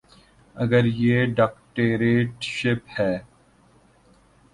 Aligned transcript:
اگر 0.55 0.85
یہ 1.01 1.25
ڈکٹیٹرشپ 1.35 2.81
ہے۔ 2.99 3.13